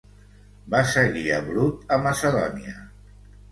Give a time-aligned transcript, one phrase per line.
[0.75, 2.77] Va seguir a Brut a Macedònia.